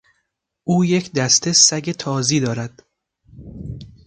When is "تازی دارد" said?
1.91-2.85